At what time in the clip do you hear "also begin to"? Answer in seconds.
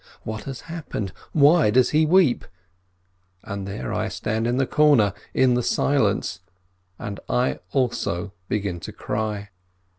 7.71-8.91